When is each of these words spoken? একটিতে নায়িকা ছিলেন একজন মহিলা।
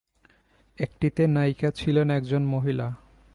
একটিতে 0.77 1.23
নায়িকা 1.27 1.69
ছিলেন 1.71 2.07
একজন 2.09 2.43
মহিলা। 2.45 2.87